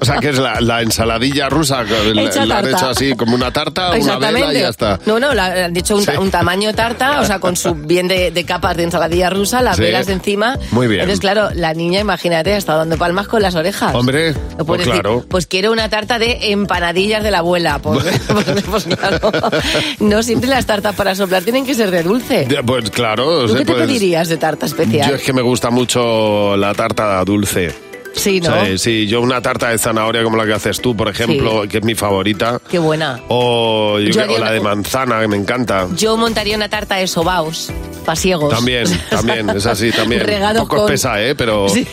[0.00, 3.50] O sea, que es la, la ensaladilla rusa, la, la han hecho así como una
[3.52, 4.98] tarta, una vela y ya está.
[5.06, 6.18] No, no, la- han dicho un, ta- Sí.
[6.18, 9.76] un tamaño tarta, o sea, con su bien de, de capas de ensaladilla rusa, las
[9.76, 9.82] Sí.
[9.82, 10.58] velas de encima.
[10.72, 11.00] Muy bien.
[11.02, 13.94] Entonces, claro, la niña, imagínate, está dando palmas con las orejas.
[13.94, 14.34] Hombre,
[14.66, 15.24] pues decir, claro.
[15.28, 17.78] pues quiero una tarta de empanadillas de la abuela.
[17.78, 19.30] Pues, pues- pues claro,
[20.00, 22.48] no siempre las tartas para soplar tienen que ser de dulce.
[22.66, 25.08] Pues claro, ¿Tú se qué te pedirías de tarta especial?
[25.10, 27.91] Yo es que me gusta mucho la tarta dulce.
[28.14, 28.64] Sí, ¿no?
[28.66, 31.78] Sí, sí, yo una tarta de zanahoria como la que haces tú, por ejemplo, que
[31.78, 32.60] es mi favorita.
[32.70, 33.20] Qué buena.
[33.28, 35.86] O, yo Yo creo- haría o la una- de manzana, que me encanta.
[35.96, 37.70] Yo montaría una tarta de sobaos,
[38.04, 38.52] pasiegos.
[38.54, 40.22] También, también, es así, también.
[40.24, 41.34] Regado Un poco con- espesa, ¿eh?
[41.34, 41.68] Pero...
[41.72, 41.86] Sí,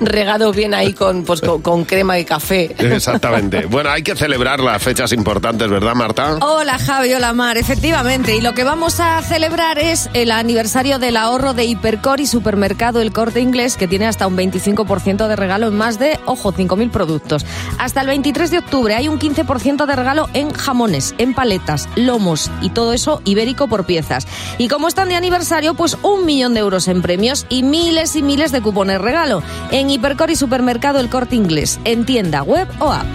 [0.00, 2.74] regado bien ahí con, pues, con, con crema y café.
[2.78, 3.66] Exactamente.
[3.66, 6.36] Bueno, hay que celebrar las fechas importantes, ¿verdad, Marta?
[6.40, 8.36] Hola Javi, hola Mar, efectivamente.
[8.36, 13.00] Y lo que vamos a celebrar es el aniversario del ahorro de Hipercor y Supermercado
[13.00, 16.90] El Corte Inglés, que tiene hasta un 25% de regalo en más de, ojo, 5.000
[16.90, 17.44] productos.
[17.78, 22.50] Hasta el 23 de octubre hay un 15% de regalo en jamones, en paletas, lomos
[22.60, 24.26] y todo eso ibérico por piezas.
[24.58, 28.22] Y como están de aniversario, pues un millón de euros en premios y miles y
[28.22, 32.92] miles de cupones regalo en Hipercor y Supermercado El Corte Inglés, en tienda web o
[32.92, 33.06] app.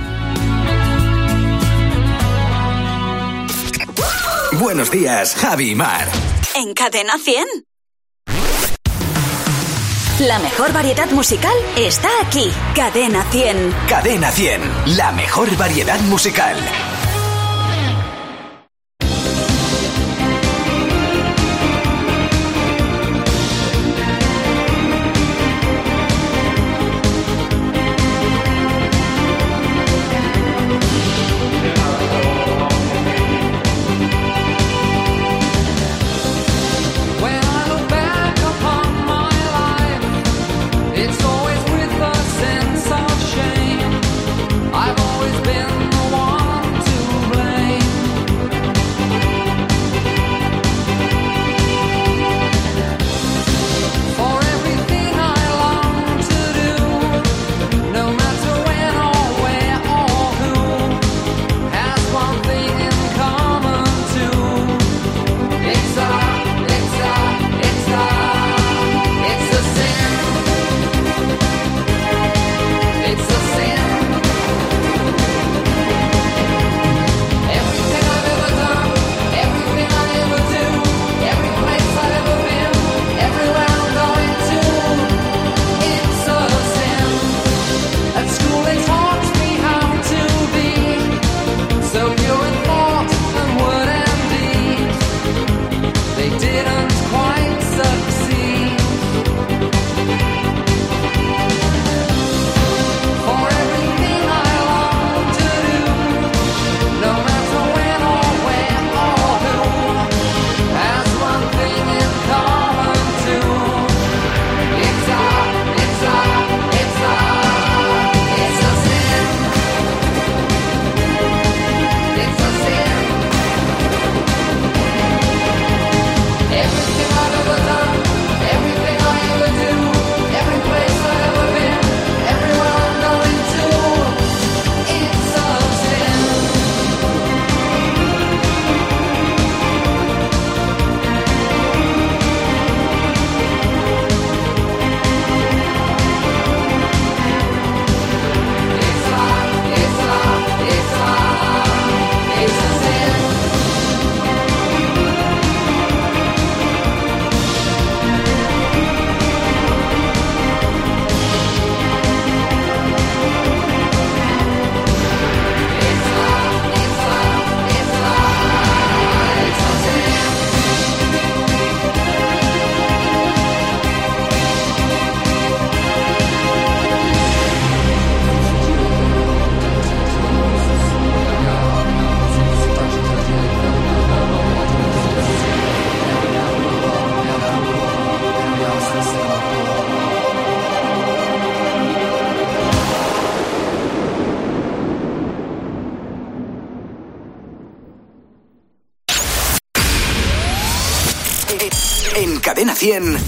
[4.60, 6.08] Buenos días, Javi y Mar.
[6.56, 7.46] En Cadena 100.
[10.20, 12.52] La mejor variedad musical está aquí.
[12.74, 13.76] Cadena 100.
[13.88, 16.58] Cadena 100, la mejor variedad musical.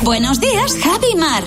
[0.01, 1.43] Buenos días, Javi Mar.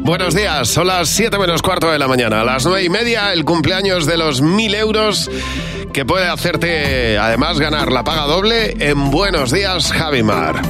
[0.00, 2.40] Buenos días, son las 7 menos cuarto de la mañana.
[2.40, 5.30] A las 9 y media, el cumpleaños de los 1000 euros
[5.92, 10.62] que puede hacerte además ganar la paga doble en Buenos días, Javimar.
[10.62, 10.67] Miami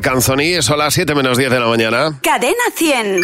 [0.00, 2.18] Marc Anthony, son las 7 menos 10 de la mañana.
[2.22, 3.20] Cadena 100.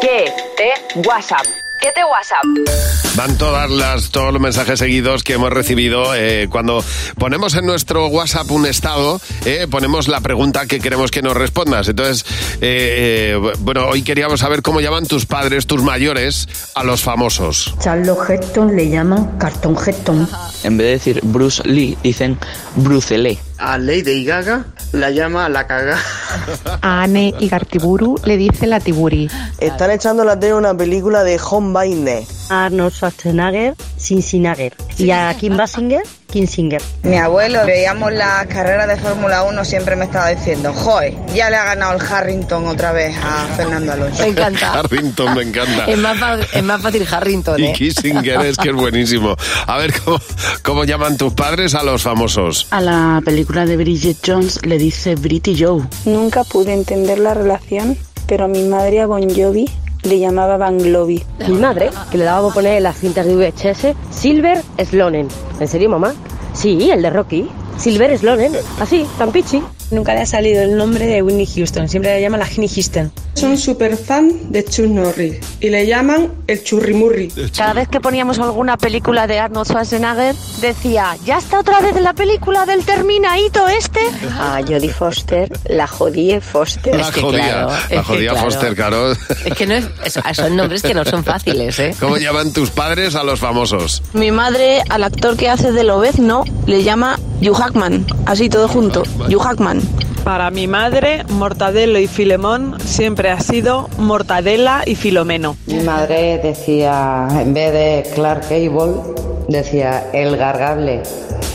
[0.00, 1.44] ¿Qué te WhatsApp?
[1.82, 3.14] ¿Qué te WhatsApp?
[3.14, 6.14] Van todas las, todos los mensajes seguidos que hemos recibido.
[6.14, 6.82] eh, cuando
[7.18, 11.88] ponemos en nuestro WhatsApp un estado, eh, ponemos la pregunta que queremos que nos respondas.
[11.88, 12.24] Entonces,
[12.62, 17.74] eh, eh, bueno, hoy queríamos saber cómo llaman tus padres, tus mayores, a los famosos.
[17.80, 20.26] Charles Heston le llaman cartón Heston.
[20.62, 22.38] En vez de decir Bruce Lee, dicen
[22.76, 23.38] Bruce Lee.
[23.58, 25.98] A Lady Gaga la llama la caga.
[26.80, 29.28] A Anne y Gartiburu le dice la tiburi.
[29.58, 32.26] Están echando la tele una película de Home Baine.
[32.50, 34.74] A Arnold Schwarzenegger, Cincinnager.
[34.98, 36.02] Y a Kim Basinger,
[36.34, 36.82] Kinsinger.
[37.04, 41.54] Mi abuelo, veíamos las carreras de Fórmula 1, siempre me estaba diciendo, joder, ya le
[41.56, 44.20] ha ganado el Harrington otra vez a Fernando Alonso.
[44.24, 44.72] Me encanta.
[44.80, 45.84] Harrington, me encanta.
[45.86, 47.72] Es más, fa- es más fácil Harrington, Y ¿eh?
[47.72, 49.36] Kissinger es que es buenísimo.
[49.68, 50.18] A ver, ¿cómo,
[50.64, 52.66] cómo llaman tus padres a los famosos?
[52.72, 55.82] A la película de Bridget Jones le dice Britty Joe.
[56.04, 59.70] Nunca pude entender la relación, pero mi madre a Bon Jovi
[60.04, 61.22] le llamaba Van Globy.
[61.48, 65.28] Mi madre, que le daba por poner las cintas de VHS, Silver Slonen.
[65.58, 66.14] ¿En serio, mamá?
[66.52, 67.48] Sí, el de Rocky.
[67.78, 68.52] Silver Slonen.
[68.80, 69.62] Así, tan pichi.
[69.94, 73.12] Nunca le ha salido el nombre de Whitney Houston, siempre la llama la Ginny Houston.
[73.34, 77.32] Son súper fan de Chuck Norris y le llaman el churrimurri.
[77.56, 82.12] Cada vez que poníamos alguna película de Arnold Schwarzenegger, decía, ¿ya está otra vez la
[82.12, 84.00] película del Terminaito este?
[84.38, 86.96] A Jodie Foster, la jodie Foster.
[86.96, 89.12] La jodía, la jodía Foster, claro.
[89.12, 91.94] Es que no es, es- son nombres que no son fáciles, ¿eh?
[92.00, 94.02] ¿Cómo llaman tus padres a los famosos?
[94.12, 99.02] Mi madre al actor que hace de Lobezno le llama Hugh Hackman, así todo junto,
[99.28, 99.80] Hugh Hackman.
[100.24, 105.56] Para mi madre, Mortadelo y Filemón siempre ha sido Mortadela y Filomeno.
[105.66, 109.02] Mi madre decía, en vez de Clark Gable,
[109.48, 111.02] decía el gargable.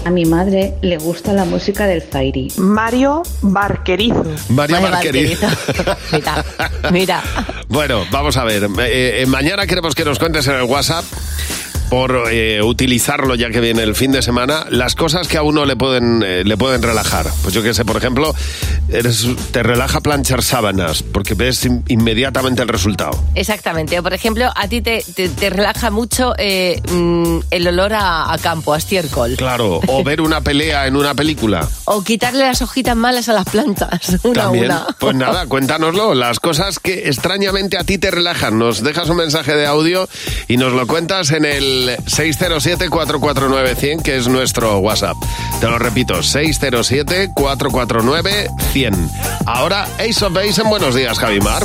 [0.06, 2.52] A mi madre le gusta la música del Fairy.
[2.58, 4.24] Mario Barquerizo.
[4.50, 5.40] María Marqueriz.
[6.12, 6.46] Mira,
[6.92, 7.24] mira.
[7.68, 8.64] Bueno, vamos a ver.
[8.64, 11.04] Eh, eh, mañana queremos que nos cuentes en el WhatsApp
[11.90, 15.66] por eh, utilizarlo ya que viene el fin de semana, las cosas que a uno
[15.66, 17.26] le pueden, eh, le pueden relajar.
[17.42, 18.36] Pues yo que sé, por ejemplo,
[18.90, 23.20] eres, te relaja planchar sábanas porque ves in- inmediatamente el resultado.
[23.36, 23.98] Exactamente.
[24.00, 28.32] O, por ejemplo, a ti te, te- te relaja mucho eh, mm, el olor a,
[28.34, 29.36] a campo, a estiércol.
[29.36, 31.68] Claro, o ver una pelea en una película.
[31.86, 34.96] O quitarle las hojitas malas a las plantas, una También, a una.
[35.00, 38.60] pues nada, cuéntanoslo, las cosas que extrañamente a ti te relajan.
[38.60, 40.08] Nos dejas un mensaje de audio
[40.48, 45.16] y nos lo cuentas en el 607-449-100, que es nuestro WhatsApp.
[45.60, 49.10] Te lo repito, 607-449-100.
[49.46, 51.64] Ahora, Ace of Base en Buenos Días, Javimar.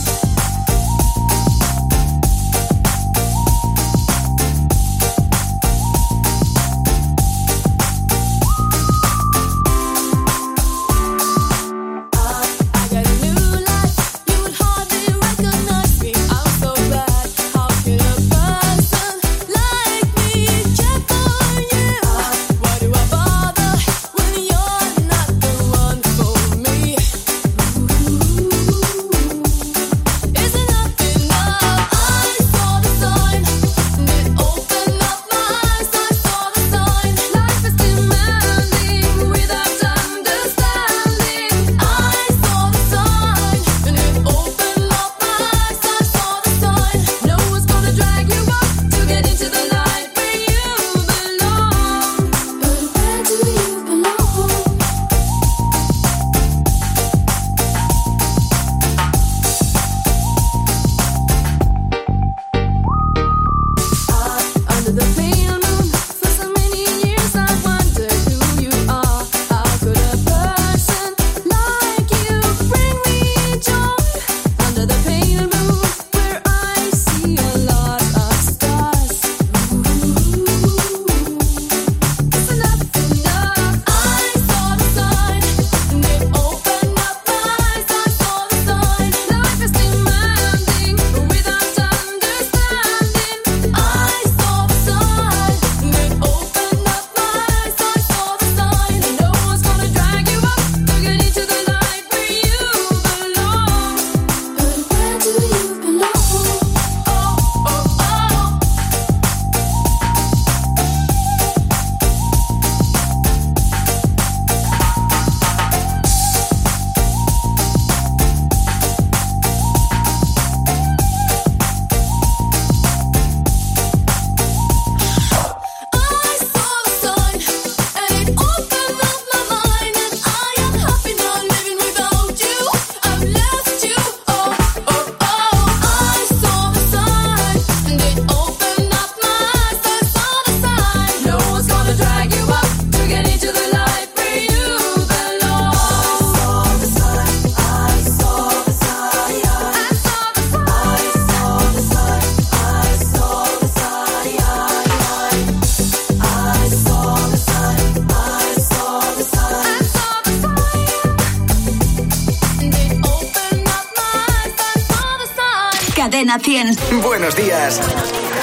[166.34, 167.02] Cadena 100.
[167.02, 167.80] Buenos días,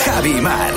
[0.05, 0.71] Javi Mar.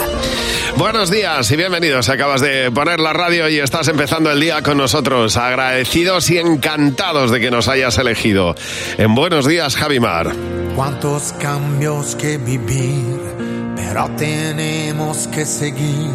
[0.76, 2.08] Buenos días y bienvenidos.
[2.08, 5.36] Acabas de poner la radio y estás empezando el día con nosotros.
[5.36, 8.56] Agradecidos y encantados de que nos hayas elegido.
[8.98, 10.32] En Buenos días, Javimar.
[10.74, 13.20] Cuántos cambios que vivir,
[13.76, 16.10] pero tenemos que seguir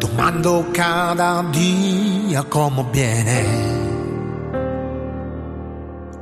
[0.00, 3.44] tomando cada día como viene.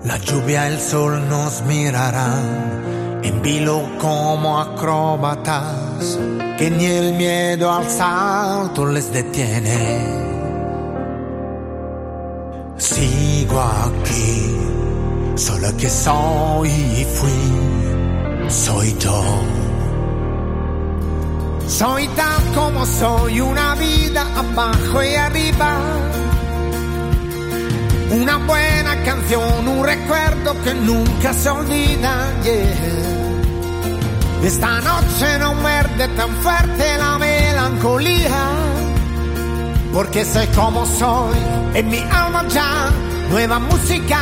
[0.05, 6.19] La lluvia, el sol nos mirarán en vilo como acróbatas,
[6.59, 10.27] que ni el miedo al salto les detiene.
[12.77, 14.57] Sigo aquí,
[15.35, 19.23] solo que soy y fui, soy yo.
[21.67, 25.79] Soy tal como soy, una vida abajo y arriba.
[28.11, 32.43] Una buena canción, un recuerdo que nunca se olvida.
[32.45, 33.07] yeah.
[34.43, 38.49] Esta noche no muerde tan fuerte la melancolía,
[39.93, 41.37] porque sé cómo soy,
[41.75, 42.91] en mi alma ya,
[43.31, 44.21] nueva música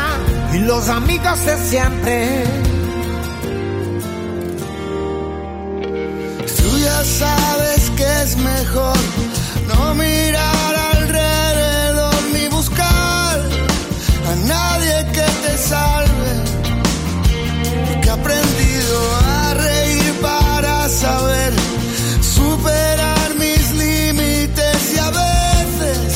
[0.54, 2.44] y los amigos de siempre.
[6.56, 8.96] Tú ya sabes que es mejor
[9.68, 10.73] no mirar
[15.56, 16.32] salve.
[17.88, 18.96] Porque he aprendido
[19.26, 21.52] a reír para saber
[22.36, 26.06] superar mis límites y a veces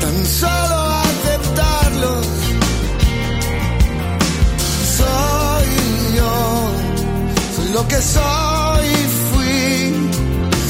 [0.00, 0.76] tan solo
[1.08, 2.26] aceptarlos.
[4.98, 5.68] Soy
[6.16, 6.70] yo,
[7.56, 10.10] soy lo que soy y fui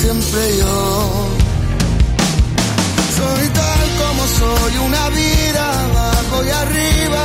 [0.03, 1.29] siempre yo.
[3.19, 7.23] Soy tal como soy, una vida abajo y arriba,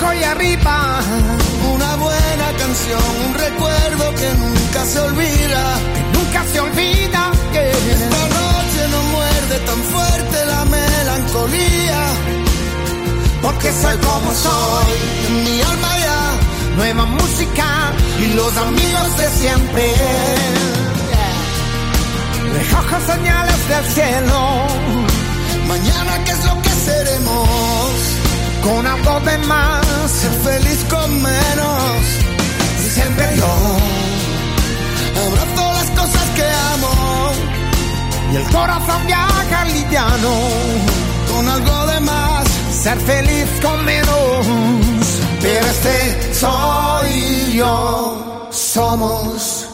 [0.00, 1.00] abajo y arriba.
[1.72, 5.62] Una buena canción, un recuerdo que nunca se olvida,
[5.94, 7.30] que nunca se olvida.
[7.52, 12.00] que Esta noche no muerde tan fuerte la melancolía,
[13.42, 14.92] porque soy como soy,
[15.28, 19.94] en mi alma ya, nueva música y los amigos de siempre.
[22.54, 24.66] Recojo señales del cielo.
[25.68, 27.90] Mañana qué es lo que seremos,
[28.62, 32.02] con algo de más, ser feliz con menos,
[32.94, 33.52] siempre yo.
[35.26, 36.44] Abrazo las cosas que
[36.74, 37.32] amo
[38.32, 40.34] y el corazón viaja liviano,
[41.30, 42.48] con algo de más,
[42.82, 44.46] ser feliz con menos.
[45.40, 49.69] Pero este soy yo, somos.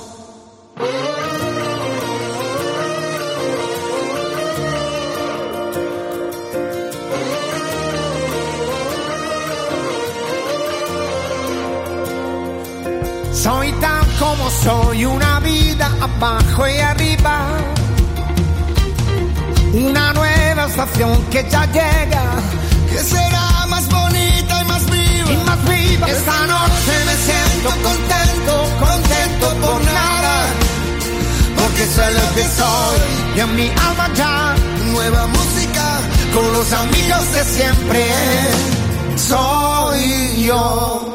[14.62, 17.34] Soy, una vida abajo y arriba.
[19.72, 22.24] Una nueva estación que ya llega,
[22.90, 25.32] que será más bonita y más viva.
[25.32, 26.06] Y más viva.
[26.08, 30.36] Esta noche me siento contento, contento por nada.
[31.58, 32.98] Porque soy lo que soy
[33.36, 34.54] y en mi alma ya.
[34.92, 36.00] Nueva música
[36.32, 38.06] con los amigos de siempre.
[39.16, 41.05] Soy yo.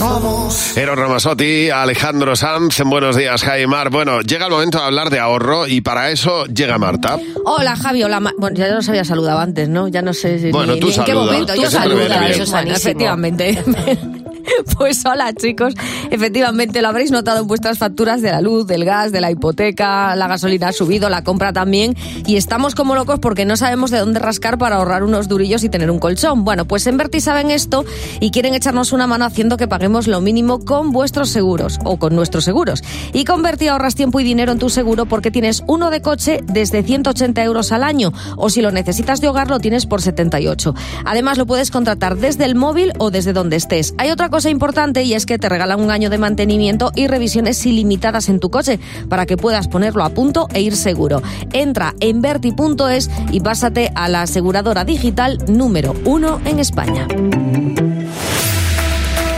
[0.00, 0.76] Somos.
[0.78, 3.90] Eros Ramasotti, Alejandro Sanz, en Buenos Días, Jaimar.
[3.90, 7.18] Bueno, llega el momento de hablar de ahorro y para eso llega Marta.
[7.44, 8.18] Hola, Javi, hola.
[8.18, 9.88] Ma- Bueno, ya nos había saludado antes, ¿no?
[9.88, 11.52] Ya no sé si- Bueno, ni, tú ni en qué saluda, momento.
[11.52, 13.62] que Yo saludo, eso efectivamente.
[14.78, 15.74] Pues hola chicos,
[16.10, 20.14] efectivamente lo habréis notado en vuestras facturas de la luz, del gas, de la hipoteca,
[20.16, 21.94] la gasolina ha subido, la compra también
[22.26, 25.68] y estamos como locos porque no sabemos de dónde rascar para ahorrar unos durillos y
[25.68, 26.44] tener un colchón.
[26.44, 27.84] Bueno, pues en Berti saben esto
[28.20, 32.14] y quieren echarnos una mano haciendo que paguemos lo mínimo con vuestros seguros o con
[32.14, 32.82] nuestros seguros.
[33.12, 36.40] Y con Berti ahorras tiempo y dinero en tu seguro porque tienes uno de coche
[36.44, 40.74] desde 180 euros al año o si lo necesitas de hogar lo tienes por 78.
[41.04, 43.94] Además lo puedes contratar desde el móvil o desde donde estés.
[43.98, 47.66] Hay otra cosa importante y es que te regalan un año de mantenimiento y revisiones
[47.66, 48.80] ilimitadas en tu coche
[49.10, 51.22] para que puedas ponerlo a punto e ir seguro.
[51.52, 57.06] Entra en verti.es y pásate a la aseguradora digital número uno en España.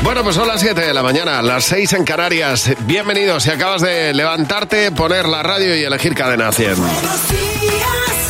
[0.04, 2.70] Bueno, pues son las 7 de la mañana, las 6 en Canarias.
[2.86, 6.76] Bienvenidos, si acabas de levantarte, poner la radio y elegir Cadena 100.
[6.76, 8.21] Buenos días,